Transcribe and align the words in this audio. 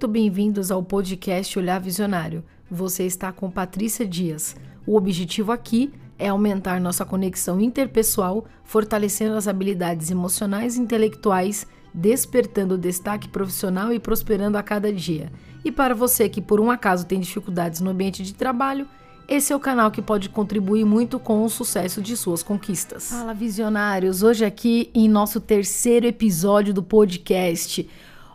Muito 0.00 0.12
bem-vindos 0.12 0.70
ao 0.70 0.82
podcast 0.82 1.58
Olhar 1.58 1.78
Visionário. 1.78 2.42
Você 2.70 3.04
está 3.04 3.30
com 3.30 3.50
Patrícia 3.50 4.06
Dias. 4.06 4.56
O 4.86 4.96
objetivo 4.96 5.52
aqui 5.52 5.92
é 6.18 6.28
aumentar 6.28 6.80
nossa 6.80 7.04
conexão 7.04 7.60
interpessoal, 7.60 8.46
fortalecendo 8.64 9.34
as 9.34 9.46
habilidades 9.46 10.10
emocionais 10.10 10.76
e 10.78 10.80
intelectuais, 10.80 11.66
despertando 11.92 12.78
destaque 12.78 13.28
profissional 13.28 13.92
e 13.92 14.00
prosperando 14.00 14.56
a 14.56 14.62
cada 14.62 14.90
dia. 14.90 15.30
E 15.62 15.70
para 15.70 15.94
você 15.94 16.30
que 16.30 16.40
por 16.40 16.60
um 16.60 16.70
acaso 16.70 17.04
tem 17.04 17.20
dificuldades 17.20 17.82
no 17.82 17.90
ambiente 17.90 18.22
de 18.22 18.32
trabalho, 18.32 18.88
esse 19.28 19.52
é 19.52 19.56
o 19.56 19.60
canal 19.60 19.90
que 19.90 20.00
pode 20.00 20.28
contribuir 20.30 20.84
muito 20.86 21.16
com 21.20 21.44
o 21.44 21.48
sucesso 21.50 22.00
de 22.00 22.16
suas 22.16 22.42
conquistas. 22.42 23.10
Fala 23.10 23.34
visionários, 23.34 24.22
hoje 24.22 24.46
aqui 24.46 24.90
em 24.94 25.08
nosso 25.08 25.40
terceiro 25.40 26.06
episódio 26.06 26.72
do 26.72 26.82
podcast. 26.82 27.86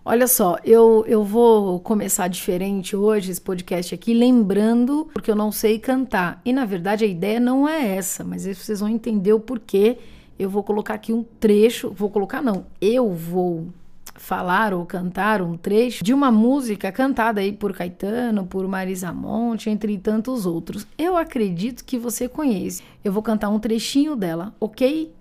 Olha 0.07 0.27
só, 0.27 0.59
eu, 0.63 1.03
eu 1.07 1.23
vou 1.23 1.79
começar 1.79 2.27
diferente 2.27 2.95
hoje 2.95 3.31
esse 3.31 3.41
podcast 3.41 3.95
aqui, 3.95 4.13
lembrando, 4.13 5.09
porque 5.11 5.31
eu 5.31 5.35
não 5.35 5.51
sei 5.51 5.79
cantar. 5.79 6.39
E 6.45 6.53
na 6.53 6.63
verdade 6.63 7.03
a 7.03 7.07
ideia 7.07 7.39
não 7.39 7.67
é 7.67 7.95
essa, 7.95 8.23
mas 8.23 8.45
vocês 8.45 8.81
vão 8.81 8.87
entender 8.87 9.33
o 9.33 9.39
porquê. 9.39 9.97
Eu 10.37 10.47
vou 10.47 10.61
colocar 10.61 10.93
aqui 10.93 11.11
um 11.11 11.23
trecho, 11.23 11.89
vou 11.89 12.11
colocar 12.11 12.39
não, 12.39 12.67
eu 12.79 13.11
vou 13.13 13.69
falar 14.13 14.75
ou 14.75 14.85
cantar 14.85 15.41
um 15.41 15.57
trecho 15.57 16.03
de 16.03 16.13
uma 16.13 16.31
música 16.31 16.91
cantada 16.91 17.41
aí 17.41 17.51
por 17.51 17.73
Caetano, 17.73 18.45
por 18.45 18.67
Marisa 18.67 19.11
Monte, 19.11 19.71
entre 19.71 19.97
tantos 19.97 20.45
outros. 20.45 20.85
Eu 20.99 21.17
acredito 21.17 21.83
que 21.83 21.97
você 21.97 22.29
conhece. 22.29 22.83
Eu 23.03 23.11
vou 23.11 23.23
cantar 23.23 23.49
um 23.49 23.57
trechinho 23.57 24.15
dela, 24.15 24.53
ok? 24.59 25.11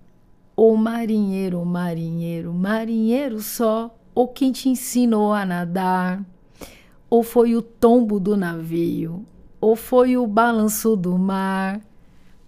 O 0.55 0.77
marinheiro, 0.77 1.65
marinheiro, 1.65 2.53
marinheiro 2.53 3.41
só 3.41 3.91
ou 4.15 4.29
quem 4.29 4.53
te 4.53 4.69
ensinou 4.69 5.33
a 5.33 5.45
nadar, 5.45 6.23
ou 7.09 7.21
foi 7.21 7.55
o 7.55 7.61
tombo 7.61 8.19
do 8.19 8.37
navio, 8.37 9.25
ou 9.59 9.75
foi 9.75 10.15
o 10.15 10.25
balanço 10.25 10.95
do 10.95 11.17
mar. 11.17 11.81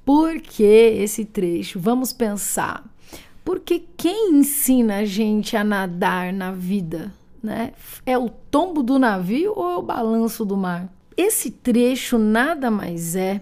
Por 0.05 0.39
que 0.39 0.63
esse 0.63 1.25
trecho? 1.25 1.79
Vamos 1.79 2.13
pensar. 2.13 2.83
Porque 3.43 3.83
quem 3.97 4.35
ensina 4.35 4.99
a 4.99 5.05
gente 5.05 5.55
a 5.57 5.63
nadar 5.63 6.31
na 6.31 6.51
vida? 6.51 7.13
Né? 7.43 7.73
É 8.05 8.17
o 8.17 8.29
tombo 8.29 8.81
do 8.81 8.97
navio 8.97 9.53
ou 9.55 9.69
é 9.69 9.77
o 9.77 9.81
balanço 9.81 10.45
do 10.45 10.55
mar? 10.55 10.89
Esse 11.15 11.51
trecho 11.51 12.17
nada 12.17 12.69
mais 12.71 13.15
é 13.15 13.41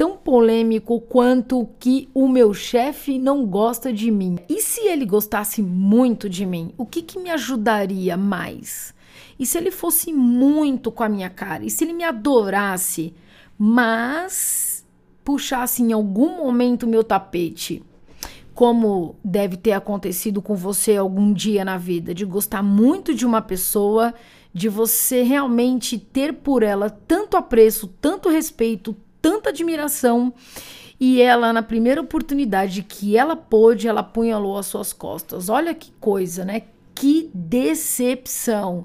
tão 0.00 0.16
polêmico 0.16 0.98
quanto 0.98 1.68
que 1.78 2.08
o 2.14 2.26
meu 2.26 2.54
chefe 2.54 3.18
não 3.18 3.44
gosta 3.44 3.92
de 3.92 4.10
mim. 4.10 4.38
E 4.48 4.62
se 4.62 4.80
ele 4.88 5.04
gostasse 5.04 5.60
muito 5.60 6.26
de 6.26 6.46
mim, 6.46 6.72
o 6.78 6.86
que, 6.86 7.02
que 7.02 7.18
me 7.18 7.28
ajudaria 7.28 8.16
mais? 8.16 8.94
E 9.38 9.44
se 9.44 9.58
ele 9.58 9.70
fosse 9.70 10.10
muito 10.10 10.90
com 10.90 11.02
a 11.02 11.08
minha 11.10 11.28
cara? 11.28 11.66
E 11.66 11.70
se 11.70 11.84
ele 11.84 11.92
me 11.92 12.02
adorasse, 12.02 13.12
mas 13.58 14.86
puxasse 15.22 15.82
em 15.82 15.92
algum 15.92 16.38
momento 16.38 16.86
meu 16.86 17.04
tapete? 17.04 17.82
Como 18.54 19.16
deve 19.22 19.58
ter 19.58 19.72
acontecido 19.72 20.40
com 20.40 20.54
você 20.54 20.96
algum 20.96 21.30
dia 21.30 21.62
na 21.62 21.76
vida, 21.76 22.14
de 22.14 22.24
gostar 22.24 22.62
muito 22.62 23.12
de 23.12 23.26
uma 23.26 23.42
pessoa, 23.42 24.14
de 24.50 24.66
você 24.66 25.22
realmente 25.22 25.98
ter 25.98 26.32
por 26.32 26.62
ela 26.62 26.88
tanto 26.88 27.36
apreço, 27.36 27.86
tanto 28.00 28.30
respeito, 28.30 28.96
tanta 29.20 29.50
admiração. 29.50 30.32
E 30.98 31.22
ela, 31.22 31.52
na 31.52 31.62
primeira 31.62 32.00
oportunidade 32.00 32.82
que 32.82 33.16
ela 33.16 33.34
pôde, 33.34 33.88
ela 33.88 34.00
apunhalou 34.00 34.58
as 34.58 34.66
suas 34.66 34.92
costas. 34.92 35.48
Olha 35.48 35.74
que 35.74 35.92
coisa, 35.98 36.44
né? 36.44 36.62
Que 36.94 37.30
decepção. 37.32 38.84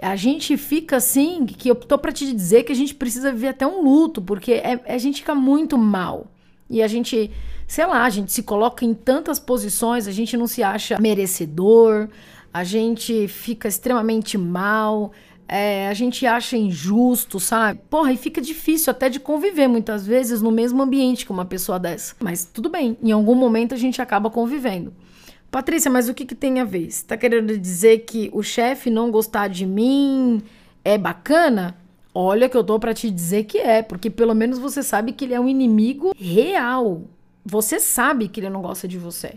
A 0.00 0.14
gente 0.14 0.56
fica 0.56 0.96
assim, 0.96 1.44
que 1.44 1.68
eu 1.68 1.74
tô 1.74 1.98
para 1.98 2.12
te 2.12 2.32
dizer 2.32 2.62
que 2.62 2.70
a 2.70 2.76
gente 2.76 2.94
precisa 2.94 3.32
viver 3.32 3.48
até 3.48 3.66
um 3.66 3.82
luto, 3.82 4.22
porque 4.22 4.52
é, 4.52 4.80
a 4.86 4.98
gente 4.98 5.20
fica 5.20 5.34
muito 5.34 5.76
mal. 5.76 6.28
E 6.70 6.80
a 6.80 6.86
gente, 6.86 7.32
sei 7.66 7.86
lá, 7.86 8.04
a 8.04 8.10
gente 8.10 8.32
se 8.32 8.44
coloca 8.44 8.84
em 8.84 8.94
tantas 8.94 9.40
posições, 9.40 10.06
a 10.06 10.12
gente 10.12 10.36
não 10.36 10.46
se 10.46 10.62
acha 10.62 11.00
merecedor, 11.00 12.08
a 12.52 12.62
gente 12.62 13.26
fica 13.26 13.66
extremamente 13.66 14.38
mal, 14.38 15.10
é, 15.48 15.88
a 15.88 15.94
gente 15.94 16.26
acha 16.26 16.56
injusto, 16.56 17.40
sabe? 17.40 17.80
Porra, 17.88 18.12
e 18.12 18.16
fica 18.18 18.40
difícil 18.40 18.90
até 18.90 19.08
de 19.08 19.18
conviver 19.18 19.66
muitas 19.66 20.06
vezes 20.06 20.42
no 20.42 20.50
mesmo 20.50 20.82
ambiente 20.82 21.24
com 21.24 21.32
uma 21.32 21.46
pessoa 21.46 21.78
dessa. 21.78 22.14
Mas 22.20 22.44
tudo 22.44 22.68
bem, 22.68 22.98
em 23.02 23.10
algum 23.10 23.34
momento 23.34 23.74
a 23.74 23.78
gente 23.78 24.02
acaba 24.02 24.28
convivendo. 24.28 24.92
Patrícia, 25.50 25.90
mas 25.90 26.10
o 26.10 26.14
que, 26.14 26.26
que 26.26 26.34
tem 26.34 26.60
a 26.60 26.64
ver? 26.64 26.90
Você 26.90 27.06
tá 27.06 27.16
querendo 27.16 27.56
dizer 27.56 28.00
que 28.00 28.28
o 28.34 28.42
chefe 28.42 28.90
não 28.90 29.10
gostar 29.10 29.48
de 29.48 29.64
mim 29.64 30.42
é 30.84 30.98
bacana? 30.98 31.74
Olha 32.14 32.48
que 32.48 32.56
eu 32.56 32.64
tô 32.64 32.78
para 32.78 32.92
te 32.92 33.10
dizer 33.10 33.44
que 33.44 33.56
é, 33.56 33.80
porque 33.80 34.10
pelo 34.10 34.34
menos 34.34 34.58
você 34.58 34.82
sabe 34.82 35.12
que 35.12 35.24
ele 35.24 35.34
é 35.34 35.40
um 35.40 35.48
inimigo 35.48 36.12
real. 36.18 37.02
Você 37.42 37.80
sabe 37.80 38.28
que 38.28 38.40
ele 38.40 38.50
não 38.50 38.60
gosta 38.60 38.86
de 38.86 38.98
você. 38.98 39.36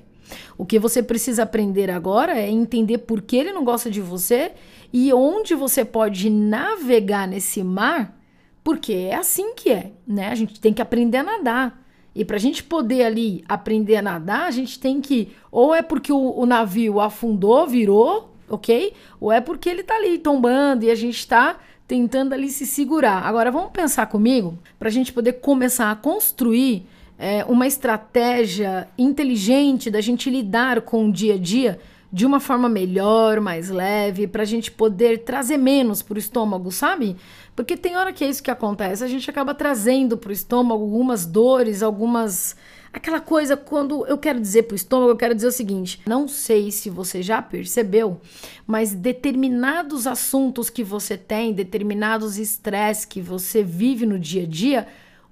O 0.58 0.66
que 0.66 0.80
você 0.80 1.02
precisa 1.02 1.44
aprender 1.44 1.90
agora 1.90 2.38
é 2.38 2.50
entender 2.50 3.00
por 3.00 3.22
que 3.22 3.36
ele 3.38 3.52
não 3.52 3.64
gosta 3.64 3.90
de 3.90 4.02
você 4.02 4.52
e 4.92 5.14
onde 5.14 5.56
você 5.56 5.86
pode 5.86 6.30
navegar 6.30 7.28
nesse 7.28 7.64
mar, 7.64 8.18
porque 8.64 8.94
é 8.94 9.16
assim 9.16 9.54
que 9.54 9.72
é, 9.72 9.92
né? 10.06 10.30
A 10.30 10.36
gente 10.36 10.60
tem 10.60 10.74
que 10.74 10.82
aprender 10.82 11.18
a 11.18 11.24
nadar. 11.24 11.82
E 12.14 12.26
para 12.26 12.36
a 12.36 12.40
gente 12.40 12.64
poder 12.64 13.04
ali 13.04 13.44
aprender 13.48 13.96
a 13.96 14.02
nadar, 14.02 14.44
a 14.44 14.52
gente 14.52 14.80
tem 14.80 15.00
que. 15.00 15.32
Ou 15.50 15.74
é 15.74 15.82
porque 15.82 16.12
o, 16.12 16.40
o, 16.40 16.46
navio 16.46 17.00
afundou, 17.00 17.66
virou, 17.66 18.36
ok? 18.50 18.94
Ou 19.20 19.32
é 19.32 19.40
porque 19.40 19.70
ele 19.70 19.82
tá 19.82 19.96
ali 19.96 20.18
tombando 20.18 20.84
e 20.84 20.92
a 20.92 20.96
gente 20.96 21.18
está 21.18 21.58
tentando 21.88 22.34
ali 22.34 22.50
se 22.50 22.66
segurar. 22.66 23.26
Agora 23.26 23.50
vamos 23.50 23.72
pensar 23.72 24.08
comigo 24.08 24.60
para 24.78 24.90
a 24.90 24.92
gente 24.92 25.14
poder 25.14 25.34
começar 25.34 25.90
a 25.90 25.96
construir 25.96 26.86
é, 27.22 27.46
uma 27.46 27.68
estratégia 27.68 28.90
inteligente 28.98 29.92
da 29.92 30.02
gente 30.02 30.28
lidar 30.28 30.82
com 30.82 31.08
o 31.08 31.12
dia 31.12 31.36
a 31.36 31.38
dia 31.38 31.80
de 32.12 32.26
uma 32.26 32.40
forma 32.40 32.68
melhor, 32.68 33.40
mais 33.40 33.70
leve, 33.70 34.28
para 34.28 34.42
a 34.42 34.46
gente 34.46 34.72
poder 34.72 35.20
trazer 35.20 35.56
menos 35.56 36.02
para 36.02 36.16
o 36.16 36.20
estômago, 36.20 36.72
sabe? 36.72 37.16
Porque 37.56 37.78
tem 37.78 37.96
hora 37.96 38.12
que 38.12 38.24
é 38.24 38.28
isso 38.28 38.42
que 38.42 38.50
acontece, 38.50 39.04
a 39.04 39.08
gente 39.08 39.30
acaba 39.30 39.54
trazendo 39.54 40.18
para 40.18 40.32
o 40.32 40.34
estômago 40.34 40.82
algumas 40.82 41.24
dores, 41.24 41.84
algumas. 41.84 42.56
Aquela 42.92 43.22
coisa, 43.22 43.56
quando 43.56 44.06
eu 44.08 44.18
quero 44.18 44.42
dizer 44.42 44.64
para 44.64 44.74
o 44.74 44.76
estômago, 44.76 45.12
eu 45.12 45.16
quero 45.16 45.36
dizer 45.36 45.48
o 45.48 45.52
seguinte: 45.52 46.02
não 46.08 46.28
sei 46.28 46.72
se 46.72 46.90
você 46.90 47.22
já 47.22 47.40
percebeu, 47.40 48.20
mas 48.66 48.94
determinados 48.94 50.08
assuntos 50.08 50.72
que 50.72 50.84
você 50.84 51.16
tem, 51.16 51.54
determinados 51.54 52.40
estresses 52.40 53.06
que 53.06 53.22
você 53.22 53.64
vive 53.64 54.08
no 54.08 54.18
dia 54.18 54.44
a 54.44 54.48
dia, 54.48 54.88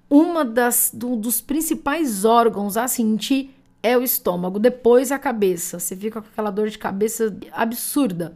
uma 0.10 0.44
das 0.44 0.92
do, 0.94 1.16
dos 1.16 1.40
principais 1.40 2.26
órgãos 2.26 2.76
a 2.78 2.88
sentir 2.88 3.56
é 3.82 3.98
o 3.98 4.04
estômago, 4.04 4.60
depois 4.60 5.12
a 5.12 5.20
cabeça. 5.20 5.80
Você 5.80 5.96
fica 5.96 6.22
com 6.22 6.28
aquela 6.28 6.52
dor 6.52 6.70
de 6.70 6.78
cabeça 6.78 7.36
absurda. 7.52 8.36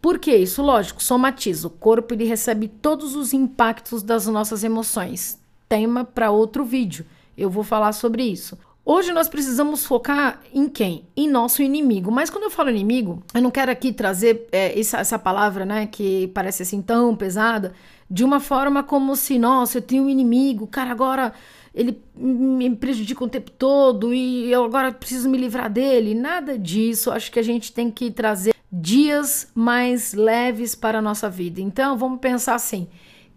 Por 0.00 0.18
que 0.18 0.34
isso? 0.34 0.62
Lógico, 0.62 1.02
somatiza. 1.02 1.68
O 1.68 1.70
corpo 1.70 2.12
ele 2.12 2.24
recebe 2.24 2.66
todos 2.66 3.14
os 3.14 3.32
impactos 3.32 4.02
das 4.02 4.26
nossas 4.26 4.64
emoções. 4.64 5.38
Tema 5.68 6.04
para 6.04 6.32
outro 6.32 6.64
vídeo. 6.64 7.06
Eu 7.38 7.48
vou 7.48 7.62
falar 7.62 7.92
sobre 7.92 8.24
isso. 8.24 8.58
Hoje 8.84 9.12
nós 9.12 9.28
precisamos 9.28 9.86
focar 9.86 10.40
em 10.52 10.68
quem? 10.68 11.06
Em 11.16 11.28
nosso 11.28 11.62
inimigo. 11.62 12.10
Mas 12.10 12.30
quando 12.30 12.44
eu 12.44 12.50
falo 12.50 12.68
inimigo, 12.68 13.22
eu 13.32 13.40
não 13.40 13.50
quero 13.50 13.70
aqui 13.70 13.92
trazer 13.92 14.48
é, 14.50 14.78
essa, 14.78 14.98
essa 14.98 15.18
palavra, 15.18 15.64
né, 15.64 15.86
que 15.86 16.26
parece 16.34 16.64
assim 16.64 16.82
tão 16.82 17.14
pesada, 17.14 17.72
de 18.10 18.24
uma 18.24 18.40
forma 18.40 18.82
como 18.82 19.14
se, 19.14 19.38
nossa, 19.38 19.78
eu 19.78 19.82
tenho 19.82 20.02
um 20.02 20.08
inimigo, 20.08 20.66
cara, 20.66 20.90
agora 20.90 21.32
ele 21.72 22.02
me 22.14 22.74
prejudica 22.74 23.24
o 23.24 23.28
tempo 23.28 23.50
todo 23.52 24.12
e 24.12 24.50
eu 24.50 24.64
agora 24.64 24.92
preciso 24.92 25.30
me 25.30 25.38
livrar 25.38 25.70
dele. 25.70 26.14
Nada 26.14 26.58
disso. 26.58 27.10
Acho 27.10 27.30
que 27.30 27.38
a 27.38 27.42
gente 27.42 27.72
tem 27.72 27.90
que 27.90 28.10
trazer 28.10 28.52
dias 28.70 29.48
mais 29.54 30.12
leves 30.12 30.74
para 30.74 30.98
a 30.98 31.02
nossa 31.02 31.30
vida. 31.30 31.60
Então, 31.60 31.96
vamos 31.96 32.20
pensar 32.20 32.54
assim: 32.54 32.88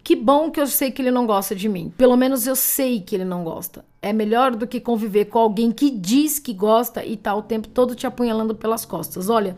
que 0.06 0.14
bom 0.14 0.52
que 0.52 0.60
eu 0.60 0.68
sei 0.68 0.92
que 0.92 1.02
ele 1.02 1.10
não 1.10 1.26
gosta 1.26 1.52
de 1.52 1.68
mim. 1.68 1.92
Pelo 1.98 2.16
menos 2.16 2.46
eu 2.46 2.54
sei 2.54 3.00
que 3.00 3.16
ele 3.16 3.24
não 3.24 3.42
gosta. 3.42 3.84
É 4.00 4.12
melhor 4.12 4.54
do 4.54 4.64
que 4.64 4.78
conviver 4.78 5.24
com 5.24 5.40
alguém 5.40 5.72
que 5.72 5.90
diz 5.90 6.38
que 6.38 6.54
gosta 6.54 7.04
e 7.04 7.16
tá 7.16 7.34
o 7.34 7.42
tempo 7.42 7.66
todo 7.66 7.92
te 7.96 8.06
apunhalando 8.06 8.54
pelas 8.54 8.84
costas. 8.84 9.28
Olha, 9.28 9.56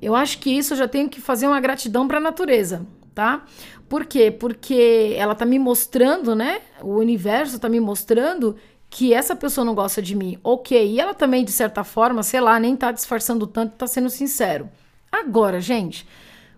eu 0.00 0.14
acho 0.14 0.38
que 0.38 0.50
isso 0.50 0.74
eu 0.74 0.78
já 0.78 0.86
tenho 0.86 1.08
que 1.08 1.20
fazer 1.20 1.48
uma 1.48 1.58
gratidão 1.58 2.06
para 2.06 2.18
a 2.18 2.20
natureza 2.20 2.86
tá? 3.12 3.44
Por 3.88 4.04
quê? 4.04 4.30
Porque 4.30 5.12
ela 5.16 5.34
tá 5.34 5.44
me 5.44 5.58
mostrando, 5.58 6.36
né? 6.36 6.60
O 6.80 6.94
universo 6.98 7.58
tá 7.58 7.68
me 7.68 7.80
mostrando 7.80 8.54
que 8.88 9.12
essa 9.12 9.34
pessoa 9.34 9.64
não 9.64 9.74
gosta 9.74 10.00
de 10.00 10.14
mim. 10.14 10.38
Ok, 10.44 10.92
e 10.92 11.00
ela 11.00 11.12
também, 11.12 11.44
de 11.44 11.50
certa 11.50 11.82
forma, 11.82 12.22
sei 12.22 12.40
lá, 12.40 12.60
nem 12.60 12.76
tá 12.76 12.92
disfarçando 12.92 13.44
tanto, 13.44 13.74
tá 13.74 13.88
sendo 13.88 14.08
sincero. 14.08 14.70
Agora, 15.10 15.60
gente, 15.60 16.06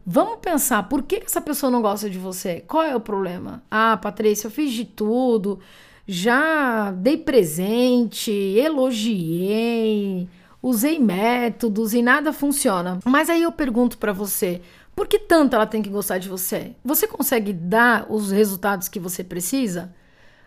vamos 0.06 0.38
pensar, 0.40 0.84
por 0.88 1.02
que 1.02 1.16
essa 1.24 1.40
pessoa 1.40 1.70
não 1.70 1.82
gosta 1.82 2.08
de 2.10 2.18
você? 2.18 2.60
Qual 2.66 2.82
é 2.82 2.94
o 2.96 3.00
problema? 3.00 3.62
Ah, 3.70 3.96
Patrícia, 3.96 4.46
eu 4.46 4.50
fiz 4.50 4.72
de 4.72 4.84
tudo, 4.84 5.58
já 6.06 6.90
dei 6.92 7.16
presente, 7.16 8.30
elogiei, 8.30 10.28
usei 10.62 10.98
métodos 10.98 11.94
e 11.94 12.02
nada 12.02 12.32
funciona. 12.32 12.98
Mas 13.04 13.30
aí 13.30 13.42
eu 13.42 13.52
pergunto 13.52 13.98
para 13.98 14.12
você, 14.12 14.60
Por 14.94 15.06
que 15.08 15.18
tanto 15.18 15.54
ela 15.56 15.66
tem 15.66 15.80
que 15.80 15.88
gostar 15.88 16.18
de 16.18 16.28
você? 16.28 16.74
Você 16.84 17.06
consegue 17.06 17.52
dar 17.54 18.06
os 18.10 18.30
resultados 18.30 18.88
que 18.88 19.00
você 19.00 19.24
precisa? 19.24 19.94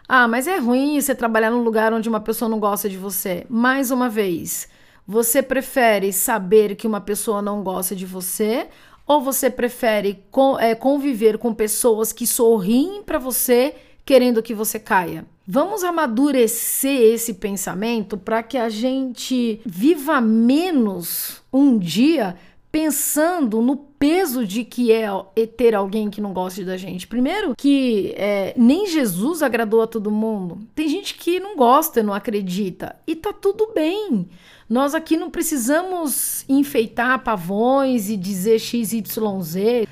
Ah, 0.08 0.28
mas 0.28 0.48
é 0.48 0.58
ruim 0.60 1.00
você 1.00 1.16
trabalhar 1.16 1.50
num 1.50 1.64
lugar 1.64 1.94
onde 1.94 2.08
uma 2.10 2.20
pessoa 2.20 2.48
não 2.50 2.60
gosta 2.60 2.88
de 2.90 2.98
você. 2.98 3.46
Mais 3.50 3.90
uma 3.90 4.10
vez, 4.10 4.68
você 5.08 5.42
prefere 5.42 6.14
saber 6.14 6.76
que 6.76 6.86
uma 6.86 7.02
pessoa 7.02 7.42
não 7.42 7.64
gosta 7.64 7.96
de 7.96 8.06
você 8.06 8.68
ou 9.06 9.22
você 9.22 9.50
prefere 9.50 10.24
é, 10.60 10.76
conviver 10.76 11.38
com 11.38 11.54
pessoas 11.54 12.14
que 12.14 12.26
sorriem 12.26 13.04
para 13.04 13.20
você 13.20 13.76
querendo 14.06 14.44
que 14.44 14.54
você 14.54 14.80
caia? 14.80 15.26
Vamos 15.46 15.84
amadurecer 15.84 17.14
esse 17.14 17.34
pensamento 17.34 18.18
para 18.18 18.42
que 18.42 18.58
a 18.58 18.70
gente 18.70 19.60
viva 19.66 20.22
menos 20.22 21.44
um 21.52 21.78
dia 21.78 22.38
pensando 22.74 23.62
no 23.62 23.78
peso 23.78 24.48
de 24.48 24.64
que 24.64 24.92
é, 24.92 25.08
ter 25.56 25.76
alguém 25.76 26.10
que 26.10 26.20
não 26.20 26.34
goste 26.34 26.64
da 26.64 26.76
gente. 26.76 27.06
Primeiro, 27.06 27.54
que 27.56 28.16
é, 28.18 28.56
nem 28.58 28.88
Jesus 28.88 29.44
agradou 29.44 29.84
a 29.84 29.86
todo 29.86 30.10
mundo. 30.10 30.58
Tem 30.74 30.90
gente 30.90 31.14
que 31.14 31.40
não 31.40 31.56
gosta, 31.56 32.02
não 32.02 32.16
acredita. 32.16 32.96
E 33.06 33.16
tá 33.16 33.32
tudo 33.32 33.72
bem. 33.76 34.28
Nós 34.68 34.96
aqui 34.96 35.16
não 35.16 35.30
precisamos 35.30 36.44
enfeitar 36.50 37.24
pavões 37.24 38.10
e 38.10 38.18
dizer 38.18 38.58
XYZ. 38.58 39.86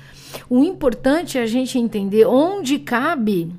O 0.50 0.64
importante 0.64 1.38
é 1.38 1.42
a 1.42 1.46
gente 1.46 1.78
entender 1.78 2.26
onde 2.26 2.80
cabe, 2.80 3.52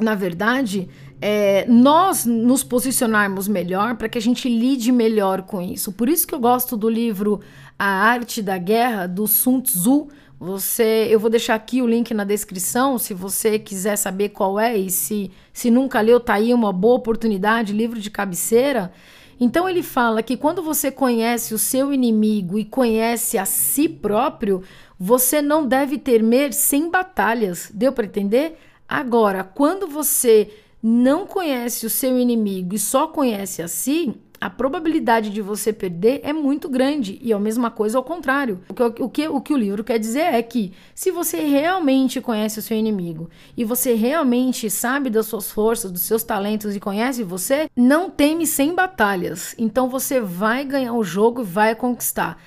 na 0.00 0.14
verdade, 0.14 0.88
é, 1.20 1.66
nós 1.68 2.24
nos 2.24 2.62
posicionarmos 2.64 3.48
melhor 3.48 3.96
para 3.96 4.08
que 4.08 4.18
a 4.18 4.20
gente 4.20 4.48
lide 4.48 4.92
melhor 4.92 5.42
com 5.42 5.60
isso. 5.60 5.92
Por 5.92 6.08
isso 6.08 6.26
que 6.26 6.34
eu 6.34 6.40
gosto 6.40 6.76
do 6.76 6.88
livro 6.88 7.40
A 7.78 7.86
Arte 7.86 8.40
da 8.40 8.56
Guerra, 8.58 9.06
do 9.06 9.26
Sun 9.26 9.60
Tzu. 9.60 10.08
Você, 10.38 11.06
eu 11.10 11.18
vou 11.18 11.30
deixar 11.30 11.54
aqui 11.54 11.80
o 11.80 11.86
link 11.86 12.12
na 12.12 12.24
descrição, 12.24 12.98
se 12.98 13.14
você 13.14 13.58
quiser 13.58 13.96
saber 13.96 14.30
qual 14.30 14.60
é 14.60 14.76
e 14.76 14.90
se, 14.90 15.30
se 15.52 15.70
nunca 15.70 16.00
leu, 16.00 16.20
tá 16.20 16.34
aí 16.34 16.52
uma 16.52 16.72
boa 16.72 16.96
oportunidade, 16.96 17.72
livro 17.72 17.98
de 17.98 18.10
cabeceira. 18.10 18.92
Então 19.40 19.68
ele 19.68 19.82
fala 19.82 20.22
que 20.22 20.36
quando 20.36 20.62
você 20.62 20.90
conhece 20.90 21.54
o 21.54 21.58
seu 21.58 21.92
inimigo 21.92 22.58
e 22.58 22.64
conhece 22.64 23.36
a 23.36 23.44
si 23.44 23.88
próprio, 23.88 24.62
você 24.98 25.42
não 25.42 25.66
deve 25.66 25.98
temer 25.98 26.52
sem 26.52 26.90
batalhas. 26.90 27.70
Deu 27.72 27.92
para 27.92 28.06
entender? 28.06 28.58
Agora, 28.88 29.44
quando 29.44 29.86
você 29.86 30.50
não 30.82 31.26
conhece 31.26 31.84
o 31.84 31.90
seu 31.90 32.18
inimigo 32.18 32.74
e 32.74 32.78
só 32.78 33.08
conhece 33.08 33.60
a 33.60 33.68
si, 33.68 34.14
a 34.40 34.50
probabilidade 34.50 35.30
de 35.30 35.40
você 35.40 35.72
perder 35.72 36.20
é 36.22 36.32
muito 36.32 36.68
grande. 36.68 37.18
E 37.22 37.32
é 37.32 37.34
a 37.34 37.38
mesma 37.38 37.70
coisa 37.70 37.98
ao 37.98 38.04
contrário. 38.04 38.60
O 38.68 38.74
que, 38.74 38.82
o, 39.02 39.08
que, 39.08 39.28
o 39.28 39.40
que 39.40 39.54
o 39.54 39.56
livro 39.56 39.84
quer 39.84 39.98
dizer 39.98 40.34
é 40.34 40.42
que 40.42 40.72
se 40.94 41.10
você 41.10 41.40
realmente 41.40 42.20
conhece 42.20 42.58
o 42.58 42.62
seu 42.62 42.76
inimigo 42.76 43.30
e 43.56 43.64
você 43.64 43.94
realmente 43.94 44.68
sabe 44.68 45.10
das 45.10 45.26
suas 45.26 45.50
forças, 45.50 45.90
dos 45.90 46.02
seus 46.02 46.22
talentos 46.22 46.76
e 46.76 46.80
conhece 46.80 47.22
você, 47.22 47.70
não 47.74 48.10
teme 48.10 48.46
sem 48.46 48.74
batalhas. 48.74 49.54
Então 49.58 49.88
você 49.88 50.20
vai 50.20 50.64
ganhar 50.64 50.92
o 50.92 51.04
jogo 51.04 51.42
e 51.42 51.44
vai 51.44 51.74
conquistar. 51.74 52.40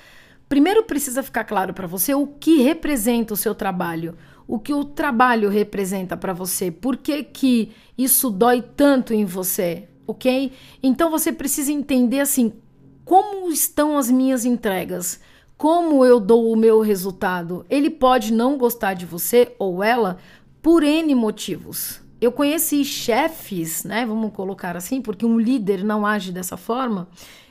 Primeiro 0.48 0.84
precisa 0.84 1.22
ficar 1.22 1.44
claro 1.44 1.72
para 1.72 1.86
você 1.86 2.14
o 2.14 2.26
que 2.26 2.62
representa 2.62 3.34
o 3.34 3.36
seu 3.36 3.54
trabalho 3.54 4.16
o 4.50 4.58
que 4.58 4.74
o 4.74 4.84
trabalho 4.84 5.48
representa 5.48 6.16
para 6.16 6.32
você, 6.32 6.72
por 6.72 6.96
que, 6.96 7.22
que 7.22 7.70
isso 7.96 8.28
dói 8.28 8.60
tanto 8.60 9.14
em 9.14 9.24
você, 9.24 9.86
ok? 10.10 10.52
Então 10.82 11.10
você 11.10 11.32
precisa 11.32 11.72
entender 11.72 12.20
assim 12.20 12.52
como 13.04 13.50
estão 13.50 13.98
as 13.98 14.10
minhas 14.10 14.44
entregas, 14.44 15.20
como 15.56 16.04
eu 16.04 16.20
dou 16.20 16.52
o 16.52 16.56
meu 16.56 16.80
resultado. 16.80 17.66
Ele 17.68 17.90
pode 17.90 18.32
não 18.32 18.56
gostar 18.56 18.94
de 18.94 19.04
você 19.04 19.54
ou 19.58 19.82
ela 19.82 20.18
por 20.62 20.82
N 20.82 21.14
motivos. 21.14 22.00
Eu 22.20 22.30
conheci 22.30 22.84
chefes, 22.84 23.82
né? 23.84 24.04
Vamos 24.04 24.32
colocar 24.32 24.76
assim, 24.76 25.00
porque 25.00 25.24
um 25.24 25.38
líder 25.38 25.82
não 25.82 26.04
age 26.04 26.30
dessa 26.30 26.56
forma. 26.56 27.08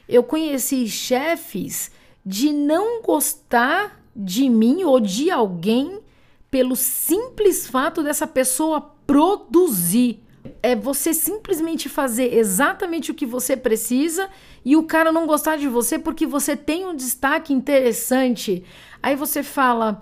Eu 0.08 0.24
conheci 0.24 0.88
chefes 0.88 1.92
de 2.26 2.54
não 2.54 3.02
gostar 3.02 4.00
de 4.16 4.50
mim 4.50 4.84
ou 4.84 5.00
de 5.00 5.32
alguém 5.32 6.00
pelo 6.52 6.76
simples 6.76 7.68
fato 7.68 8.04
dessa 8.04 8.28
pessoa 8.28 8.82
produzir. 9.06 10.24
É 10.62 10.76
você 10.76 11.14
simplesmente 11.14 11.90
fazer 11.90 12.34
exatamente 12.34 13.12
o 13.12 13.14
que 13.14 13.26
você 13.26 13.58
precisa 13.58 14.30
e 14.64 14.76
o 14.76 14.84
cara 14.84 15.12
não 15.12 15.28
gostar 15.28 15.58
de 15.58 15.68
você 15.68 16.00
porque 16.00 16.26
você 16.26 16.56
tem 16.56 16.86
um 16.86 16.96
destaque 16.96 17.54
interessante. 17.54 18.64
Aí 19.02 19.16
você 19.16 19.44
fala: 19.44 20.02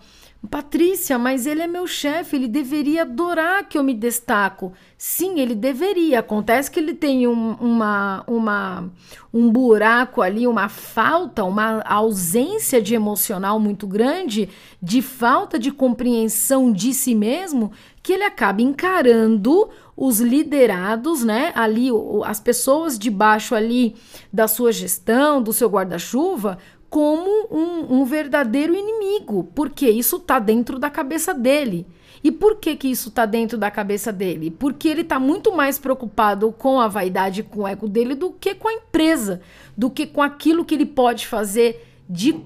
Patrícia, 0.49 1.17
mas 1.17 1.45
ele 1.45 1.61
é 1.61 1.67
meu 1.67 1.85
chefe, 1.85 2.35
ele 2.35 2.47
deveria 2.47 3.01
adorar 3.01 3.67
que 3.67 3.77
eu 3.77 3.83
me 3.83 3.93
destaco. 3.93 4.73
Sim, 4.97 5.39
ele 5.39 5.53
deveria. 5.53 6.19
Acontece 6.19 6.71
que 6.71 6.79
ele 6.79 6.93
tem 6.93 7.27
um, 7.27 7.53
uma, 7.55 8.23
uma, 8.25 8.89
um 9.33 9.51
buraco 9.51 10.21
ali, 10.21 10.47
uma 10.47 10.69
falta, 10.69 11.43
uma 11.43 11.81
ausência 11.81 12.81
de 12.81 12.95
emocional 12.95 13.59
muito 13.59 13.85
grande, 13.85 14.49
de 14.81 15.01
falta 15.01 15.59
de 15.59 15.71
compreensão 15.71 16.71
de 16.71 16.93
si 16.93 17.13
mesmo, 17.13 17.71
que 18.01 18.13
ele 18.13 18.23
acaba 18.23 18.61
encarando 18.61 19.69
os 19.97 20.19
liderados, 20.19 21.23
né? 21.23 21.51
Ali, 21.55 21.89
as 22.23 22.39
pessoas 22.39 22.97
debaixo 22.97 23.55
ali 23.55 23.95
da 24.31 24.47
sua 24.47 24.71
gestão, 24.71 25.41
do 25.41 25.51
seu 25.51 25.67
guarda-chuva, 25.67 26.59
como 26.89 27.47
um, 27.51 27.99
um 27.99 28.05
verdadeiro 28.05 28.73
inimigo, 28.73 29.49
porque 29.53 29.89
isso 29.89 30.17
está 30.17 30.39
dentro 30.39 30.79
da 30.79 30.89
cabeça 30.89 31.33
dele. 31.33 31.85
E 32.23 32.31
por 32.31 32.55
que, 32.57 32.75
que 32.75 32.87
isso 32.87 33.09
está 33.09 33.25
dentro 33.25 33.57
da 33.57 33.69
cabeça 33.69 34.11
dele? 34.11 34.49
Porque 34.49 34.87
ele 34.87 35.01
está 35.01 35.19
muito 35.19 35.55
mais 35.55 35.77
preocupado 35.77 36.51
com 36.51 36.79
a 36.79 36.87
vaidade, 36.87 37.43
com 37.43 37.61
o 37.61 37.67
ego 37.67 37.87
dele, 37.87 38.15
do 38.15 38.31
que 38.31 38.55
com 38.55 38.67
a 38.67 38.73
empresa, 38.73 39.41
do 39.77 39.89
que 39.89 40.05
com 40.05 40.21
aquilo 40.21 40.65
que 40.65 40.75
ele 40.75 40.85
pode 40.85 41.27
fazer 41.27 41.85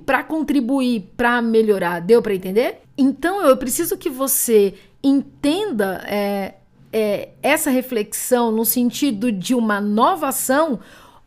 para 0.05 0.23
contribuir, 0.23 1.11
para 1.15 1.41
melhorar. 1.41 1.99
Deu 1.99 2.21
para 2.21 2.33
entender? 2.33 2.81
Então 2.97 3.41
eu 3.41 3.55
preciso 3.55 3.97
que 3.97 4.09
você 4.09 4.73
entenda 5.03 6.03
é, 6.05 6.55
é, 6.91 7.29
essa 7.41 7.69
reflexão 7.69 8.51
no 8.51 8.65
sentido 8.65 9.31
de 9.31 9.55
uma 9.55 9.79
nova 9.79 10.27
ação 10.27 10.79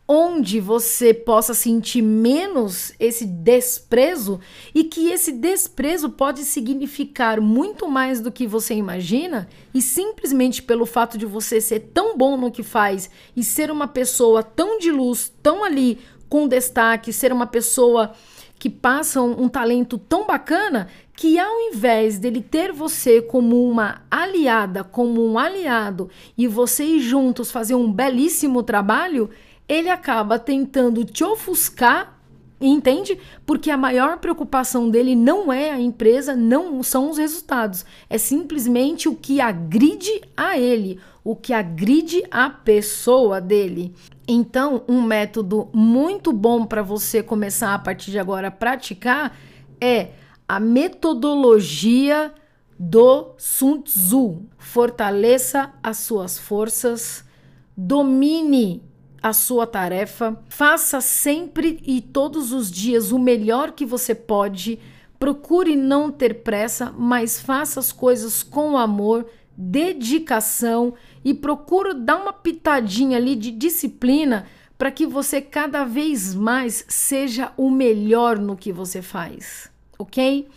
onde 0.07 0.59
você 0.59 1.13
possa 1.13 1.53
sentir 1.53 2.01
menos 2.01 2.93
esse 2.99 3.25
desprezo 3.25 4.39
e 4.73 4.83
que 4.83 5.09
esse 5.09 5.31
desprezo 5.31 6.09
pode 6.11 6.43
significar 6.43 7.41
muito 7.41 7.87
mais 7.87 8.21
do 8.21 8.31
que 8.31 8.45
você 8.45 8.75
imagina 8.75 9.47
e 9.73 9.81
simplesmente 9.81 10.61
pelo 10.61 10.85
fato 10.85 11.17
de 11.17 11.25
você 11.25 11.59
ser 11.59 11.91
tão 11.93 12.15
bom 12.15 12.37
no 12.37 12.51
que 12.51 12.61
faz 12.61 13.09
e 13.35 13.43
ser 13.43 13.71
uma 13.71 13.87
pessoa 13.87 14.43
tão 14.43 14.77
de 14.77 14.91
luz, 14.91 15.33
tão 15.41 15.63
ali 15.63 15.97
com 16.29 16.47
destaque, 16.47 17.11
ser 17.11 17.31
uma 17.31 17.47
pessoa 17.47 18.13
que 18.59 18.69
passa 18.69 19.21
um, 19.21 19.43
um 19.43 19.49
talento 19.49 19.97
tão 19.97 20.25
bacana 20.25 20.87
que 21.15 21.39
ao 21.39 21.61
invés 21.61 22.19
dele 22.19 22.41
ter 22.41 22.71
você 22.71 23.21
como 23.21 23.69
uma 23.69 24.01
aliada, 24.11 24.83
como 24.83 25.25
um 25.25 25.39
aliado 25.39 26.09
e 26.37 26.47
vocês 26.47 27.01
juntos 27.01 27.51
fazer 27.51 27.75
um 27.75 27.91
belíssimo 27.91 28.61
trabalho, 28.63 29.29
ele 29.67 29.89
acaba 29.89 30.37
tentando 30.37 31.03
te 31.03 31.23
ofuscar, 31.23 32.19
entende? 32.59 33.17
Porque 33.45 33.69
a 33.69 33.77
maior 33.77 34.17
preocupação 34.17 34.89
dele 34.89 35.15
não 35.15 35.51
é 35.51 35.71
a 35.71 35.79
empresa, 35.79 36.35
não 36.35 36.81
são 36.83 37.09
os 37.09 37.17
resultados, 37.17 37.85
é 38.09 38.17
simplesmente 38.17 39.09
o 39.09 39.15
que 39.15 39.41
agride 39.41 40.21
a 40.37 40.57
ele, 40.57 40.99
o 41.23 41.35
que 41.35 41.53
agride 41.53 42.23
a 42.29 42.49
pessoa 42.49 43.41
dele. 43.41 43.93
Então, 44.27 44.83
um 44.87 45.01
método 45.01 45.69
muito 45.73 46.31
bom 46.31 46.65
para 46.65 46.81
você 46.81 47.21
começar 47.21 47.73
a 47.73 47.79
partir 47.79 48.11
de 48.11 48.19
agora 48.19 48.47
a 48.47 48.51
praticar 48.51 49.37
é 49.81 50.09
a 50.47 50.59
metodologia 50.59 52.33
do 52.77 53.33
Sun 53.37 53.81
Tzu. 53.81 54.43
Fortaleça 54.57 55.73
as 55.81 55.97
suas 55.97 56.37
forças, 56.37 57.23
domine 57.75 58.83
a 59.25 59.33
sua 59.33 59.65
tarefa, 59.65 60.39
faça 60.47 61.01
sempre 61.01 61.79
e 61.83 61.99
todos 61.99 62.51
os 62.51 62.69
dias 62.69 63.11
o 63.11 63.17
melhor 63.17 63.71
que 63.71 63.83
você 63.83 64.13
pode. 64.13 64.77
Procure 65.17 65.75
não 65.75 66.11
ter 66.11 66.43
pressa, 66.43 66.93
mas 66.95 67.41
faça 67.41 67.79
as 67.79 67.91
coisas 67.91 68.43
com 68.43 68.77
amor, 68.77 69.25
dedicação 69.57 70.93
e 71.23 71.33
procure 71.33 71.95
dar 71.95 72.17
uma 72.17 72.33
pitadinha 72.33 73.17
ali 73.17 73.35
de 73.35 73.49
disciplina 73.49 74.45
para 74.77 74.91
que 74.91 75.07
você 75.07 75.41
cada 75.41 75.85
vez 75.85 76.35
mais 76.35 76.85
seja 76.87 77.51
o 77.57 77.71
melhor 77.71 78.37
no 78.37 78.55
que 78.55 78.71
você 78.71 79.01
faz, 79.01 79.71
ok? 79.97 80.47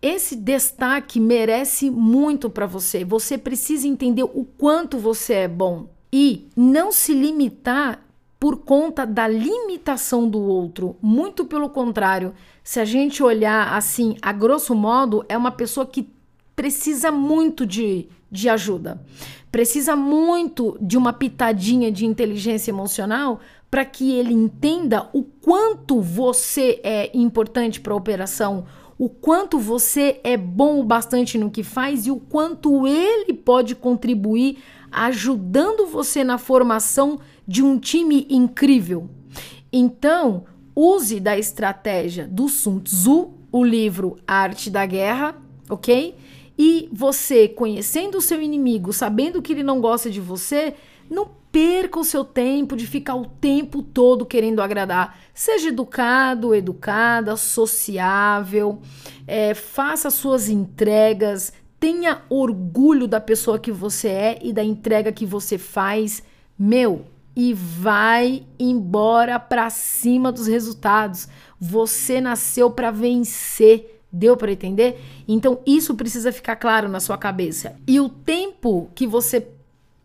Esse 0.00 0.36
destaque 0.36 1.18
merece 1.18 1.90
muito 1.90 2.48
para 2.48 2.66
você. 2.66 3.04
Você 3.04 3.36
precisa 3.36 3.88
entender 3.88 4.22
o 4.22 4.44
quanto 4.56 4.98
você 4.98 5.32
é 5.32 5.48
bom 5.48 5.88
e 6.16 6.46
não 6.54 6.92
se 6.92 7.12
limitar 7.12 7.98
por 8.38 8.58
conta 8.58 9.04
da 9.04 9.26
limitação 9.26 10.28
do 10.28 10.40
outro. 10.40 10.94
Muito 11.02 11.44
pelo 11.44 11.68
contrário, 11.68 12.32
se 12.62 12.78
a 12.78 12.84
gente 12.84 13.20
olhar 13.20 13.74
assim, 13.74 14.16
a 14.22 14.32
grosso 14.32 14.76
modo, 14.76 15.24
é 15.28 15.36
uma 15.36 15.50
pessoa 15.50 15.84
que 15.84 16.08
precisa 16.54 17.10
muito 17.10 17.66
de, 17.66 18.06
de 18.30 18.48
ajuda, 18.48 19.04
precisa 19.50 19.96
muito 19.96 20.78
de 20.80 20.96
uma 20.96 21.12
pitadinha 21.12 21.90
de 21.90 22.06
inteligência 22.06 22.70
emocional 22.70 23.40
para 23.68 23.84
que 23.84 24.12
ele 24.12 24.32
entenda 24.32 25.10
o 25.12 25.24
quanto 25.24 26.00
você 26.00 26.80
é 26.84 27.10
importante 27.12 27.80
para 27.80 27.92
a 27.92 27.96
operação, 27.96 28.66
o 28.96 29.08
quanto 29.08 29.58
você 29.58 30.20
é 30.22 30.36
bom 30.36 30.78
o 30.78 30.84
bastante 30.84 31.36
no 31.36 31.50
que 31.50 31.64
faz 31.64 32.06
e 32.06 32.12
o 32.12 32.20
quanto 32.20 32.86
ele 32.86 33.32
pode 33.32 33.74
contribuir 33.74 34.58
ajudando 34.94 35.86
você 35.86 36.22
na 36.22 36.38
formação 36.38 37.18
de 37.46 37.62
um 37.62 37.78
time 37.78 38.26
incrível. 38.30 39.10
Então, 39.72 40.44
use 40.74 41.18
da 41.18 41.36
estratégia 41.36 42.26
do 42.26 42.48
Sun 42.48 42.78
Tzu, 42.78 43.32
o 43.50 43.64
livro 43.64 44.16
Arte 44.26 44.70
da 44.70 44.86
Guerra, 44.86 45.36
ok? 45.68 46.16
E 46.56 46.88
você, 46.92 47.48
conhecendo 47.48 48.18
o 48.18 48.22
seu 48.22 48.40
inimigo, 48.40 48.92
sabendo 48.92 49.42
que 49.42 49.52
ele 49.52 49.62
não 49.62 49.80
gosta 49.80 50.08
de 50.08 50.20
você, 50.20 50.74
não 51.10 51.28
perca 51.50 52.00
o 52.00 52.04
seu 52.04 52.24
tempo 52.24 52.76
de 52.76 52.86
ficar 52.86 53.14
o 53.14 53.26
tempo 53.26 53.82
todo 53.82 54.26
querendo 54.26 54.60
agradar. 54.60 55.18
Seja 55.32 55.68
educado, 55.68 56.54
educada, 56.54 57.36
sociável, 57.36 58.80
é, 59.26 59.54
faça 59.54 60.10
suas 60.10 60.48
entregas, 60.48 61.52
tenha 61.84 62.22
orgulho 62.30 63.06
da 63.06 63.20
pessoa 63.20 63.58
que 63.58 63.70
você 63.70 64.08
é 64.08 64.38
e 64.40 64.54
da 64.54 64.64
entrega 64.64 65.12
que 65.12 65.26
você 65.26 65.58
faz, 65.58 66.22
meu, 66.58 67.04
e 67.36 67.52
vai 67.52 68.42
embora 68.58 69.38
para 69.38 69.68
cima 69.68 70.32
dos 70.32 70.46
resultados. 70.46 71.28
Você 71.60 72.22
nasceu 72.22 72.70
para 72.70 72.90
vencer. 72.90 74.00
Deu 74.10 74.34
para 74.34 74.52
entender? 74.52 74.98
Então 75.28 75.58
isso 75.66 75.94
precisa 75.94 76.32
ficar 76.32 76.56
claro 76.56 76.88
na 76.88 77.00
sua 77.00 77.18
cabeça. 77.18 77.76
E 77.86 78.00
o 78.00 78.08
tempo 78.08 78.88
que 78.94 79.06
você 79.06 79.46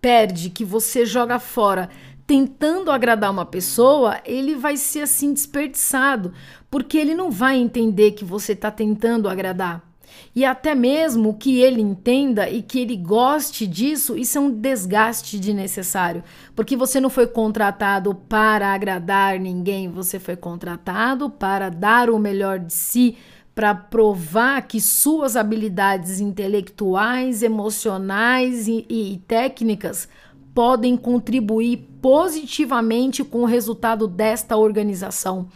perde, 0.01 0.49
que 0.49 0.65
você 0.65 1.05
joga 1.05 1.39
fora 1.39 1.89
tentando 2.27 2.91
agradar 2.91 3.31
uma 3.31 3.45
pessoa, 3.45 4.19
ele 4.25 4.53
vai 4.53 4.75
ser 4.75 5.03
assim 5.03 5.31
desperdiçado, 5.31 6.33
porque 6.69 6.97
ele 6.97 7.15
não 7.15 7.31
vai 7.31 7.57
entender 7.57 8.11
que 8.11 8.25
você 8.25 8.51
está 8.51 8.69
tentando 8.69 9.29
agradar. 9.29 9.88
E 10.35 10.45
até 10.45 10.75
mesmo 10.75 11.33
que 11.33 11.59
ele 11.59 11.81
entenda 11.81 12.49
e 12.49 12.61
que 12.61 12.79
ele 12.79 12.95
goste 12.95 13.65
disso, 13.65 14.17
isso 14.17 14.37
é 14.37 14.41
um 14.41 14.51
desgaste 14.51 15.39
desnecessário, 15.39 16.23
porque 16.55 16.75
você 16.75 16.99
não 16.99 17.09
foi 17.09 17.27
contratado 17.27 18.13
para 18.13 18.73
agradar 18.73 19.39
ninguém, 19.39 19.89
você 19.89 20.19
foi 20.19 20.35
contratado 20.35 21.29
para 21.29 21.69
dar 21.69 22.09
o 22.09 22.19
melhor 22.19 22.59
de 22.59 22.73
si 22.73 23.17
para 23.59 23.75
provar 23.75 24.61
que 24.61 24.79
suas 24.79 25.35
habilidades 25.35 26.21
intelectuais, 26.21 27.43
emocionais 27.43 28.69
e, 28.69 28.85
e, 28.89 29.21
técnicas 29.27 30.07
podem 30.53 30.95
contribuir 30.95 31.77
positivamente 32.01 33.21
com 33.21 33.41
o 33.41 33.45
resultado 33.45 34.07
desta 34.07 34.55
organização. 34.55 35.49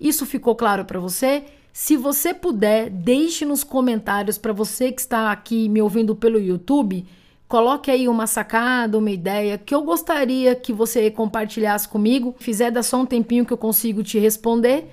Isso 0.00 0.24
ficou 0.24 0.54
claro 0.54 0.84
para 0.84 1.00
você? 1.00 1.44
Se 1.80 1.96
você 1.96 2.34
puder, 2.34 2.90
deixe 2.90 3.44
nos 3.44 3.62
comentários 3.62 4.36
para 4.36 4.52
você 4.52 4.90
que 4.90 5.00
está 5.00 5.30
aqui 5.30 5.68
me 5.68 5.80
ouvindo 5.80 6.12
pelo 6.12 6.40
YouTube, 6.40 7.06
coloque 7.46 7.88
aí 7.88 8.08
uma 8.08 8.26
sacada, 8.26 8.98
uma 8.98 9.12
ideia 9.12 9.56
que 9.56 9.72
eu 9.72 9.82
gostaria 9.82 10.56
que 10.56 10.72
você 10.72 11.08
compartilhasse 11.08 11.88
comigo. 11.88 12.34
Fizer 12.40 12.72
dá 12.72 12.82
só 12.82 13.00
um 13.00 13.06
tempinho 13.06 13.46
que 13.46 13.52
eu 13.52 13.56
consigo 13.56 14.02
te 14.02 14.18
responder. 14.18 14.90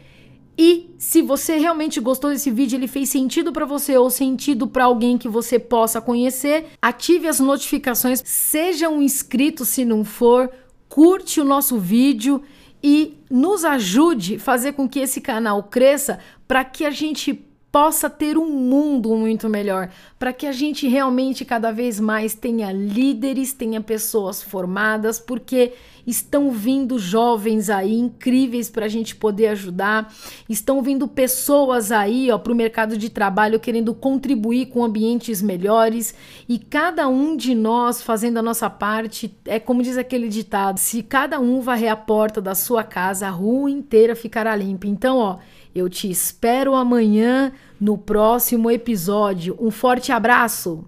E 0.56 0.92
se 1.00 1.24
você 1.24 1.58
realmente 1.58 2.00
gostou 2.00 2.30
desse 2.30 2.52
vídeo, 2.52 2.78
ele 2.78 2.88
fez 2.88 3.10
sentido 3.10 3.52
para 3.52 3.66
você 3.66 3.98
ou 3.98 4.12
sentido 4.12 4.68
para 4.68 4.86
alguém 4.86 5.18
que 5.18 5.28
você 5.28 5.58
possa 5.58 6.00
conhecer, 6.00 6.68
ative 6.80 7.28
as 7.28 7.40
notificações, 7.40 8.22
seja 8.24 8.90
um 8.90 9.02
inscrito 9.02 9.66
se 9.66 9.84
não 9.84 10.06
for, 10.06 10.52
curte 10.88 11.42
o 11.42 11.46
nosso 11.46 11.80
vídeo 11.80 12.44
e 12.88 13.18
nos 13.32 13.66
ajude 13.66 14.36
a 14.36 14.40
fazer 14.40 14.74
com 14.74 14.88
que 14.88 15.00
esse 15.00 15.20
canal 15.20 15.64
cresça 15.64 16.20
para 16.48 16.64
que 16.64 16.86
a 16.86 16.92
gente 16.92 17.34
possa 17.76 18.10
ter 18.10 18.38
um 18.38 18.50
mundo 18.50 19.14
muito 19.18 19.50
melhor, 19.50 19.90
para 20.18 20.32
que 20.32 20.48
a 20.48 20.54
gente 20.54 20.88
realmente 20.88 21.44
cada 21.44 21.74
vez 21.74 22.00
mais 22.00 22.34
tenha 22.34 22.72
líderes, 22.72 23.52
tenha 23.52 23.82
pessoas 23.82 24.42
formadas, 24.42 25.20
porque 25.20 25.74
estão 26.08 26.52
vindo 26.52 26.98
jovens 26.98 27.70
aí 27.70 27.94
incríveis 28.00 28.70
para 28.70 28.86
a 28.86 28.88
gente 28.88 29.14
poder 29.14 29.48
ajudar, 29.48 30.10
estão 30.48 30.82
vindo 30.82 31.06
pessoas 31.06 31.92
aí 31.92 32.30
para 32.42 32.54
o 32.54 32.56
mercado 32.56 32.98
de 32.98 33.10
trabalho 33.10 33.60
querendo 33.60 33.94
contribuir 33.94 34.68
com 34.68 34.82
ambientes 34.82 35.42
melhores 35.42 36.16
e 36.48 36.58
cada 36.58 37.10
um 37.10 37.36
de 37.36 37.54
nós 37.54 38.02
fazendo 38.02 38.38
a 38.38 38.42
nossa 38.42 38.70
parte, 38.70 39.38
é 39.44 39.60
como 39.60 39.84
diz 39.84 39.98
aquele 39.98 40.30
ditado: 40.30 40.78
se 40.78 41.04
cada 41.04 41.42
um 41.42 41.60
varrer 41.60 41.92
a 41.92 41.98
porta 41.98 42.42
da 42.42 42.56
sua 42.56 42.86
casa, 42.86 43.28
a 43.28 43.32
rua 43.32 43.70
inteira 43.70 44.16
ficará 44.16 44.56
limpa. 44.56 44.88
Então, 44.88 45.18
ó 45.18 45.40
eu 45.76 45.90
te 45.90 46.10
espero 46.10 46.74
amanhã 46.74 47.52
no 47.80 47.98
próximo 47.98 48.72
episódio. 48.72 49.56
Um 49.60 49.70
forte 49.70 50.12
abraço! 50.12 50.84